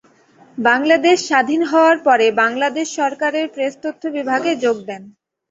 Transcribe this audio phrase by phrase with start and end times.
[0.57, 5.01] বাংলাদেশ স্বাধীন হওয়ার পরে বাংলাদেশ সরকারের প্রেস তথ্য বিভাগে যোগ দেন।